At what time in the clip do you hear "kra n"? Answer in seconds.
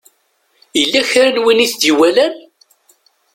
1.09-1.41